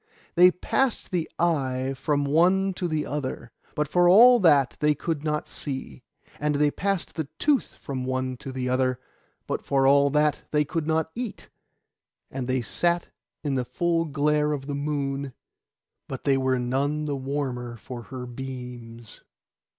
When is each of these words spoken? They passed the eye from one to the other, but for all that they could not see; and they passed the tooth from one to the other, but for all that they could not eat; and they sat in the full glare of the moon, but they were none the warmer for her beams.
They 0.33 0.49
passed 0.49 1.11
the 1.11 1.29
eye 1.37 1.93
from 1.95 2.25
one 2.25 2.73
to 2.73 2.87
the 2.87 3.05
other, 3.05 3.51
but 3.75 3.87
for 3.87 4.09
all 4.09 4.39
that 4.39 4.75
they 4.79 4.95
could 4.95 5.23
not 5.23 5.47
see; 5.47 6.01
and 6.39 6.55
they 6.55 6.71
passed 6.71 7.13
the 7.13 7.25
tooth 7.37 7.75
from 7.75 8.03
one 8.03 8.35
to 8.37 8.51
the 8.51 8.67
other, 8.67 8.99
but 9.45 9.63
for 9.63 9.85
all 9.85 10.09
that 10.09 10.39
they 10.49 10.65
could 10.65 10.87
not 10.87 11.11
eat; 11.13 11.49
and 12.31 12.47
they 12.47 12.63
sat 12.63 13.09
in 13.43 13.53
the 13.53 13.63
full 13.63 14.05
glare 14.05 14.53
of 14.53 14.65
the 14.65 14.73
moon, 14.73 15.33
but 16.07 16.23
they 16.23 16.35
were 16.35 16.57
none 16.57 17.05
the 17.05 17.15
warmer 17.15 17.77
for 17.77 18.01
her 18.01 18.25
beams. 18.25 19.21